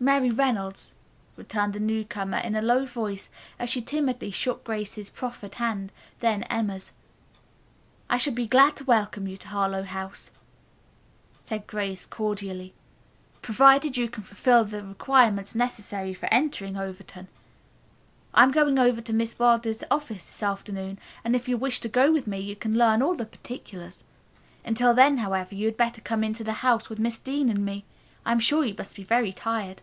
[0.00, 0.94] "Mary Reynolds,"
[1.34, 3.28] returned the newcomer in a low voice,
[3.58, 6.92] as she timidly shook Grace's proffered hand, then Emma's.
[8.08, 10.30] "I shall be glad to welcome you to Harlowe House,"
[11.40, 12.74] said Grace cordially,
[13.42, 17.26] "provided you can fulfill the requirements necessary for entering Overton.
[18.32, 21.88] I am going over to Miss Wilder's office this afternoon, and if you wish to
[21.88, 24.04] go with me you can learn all the particulars.
[24.64, 27.84] Until then, however, you had better come into the house with Miss Dean and me.
[28.24, 29.82] I am sure you must be very tired."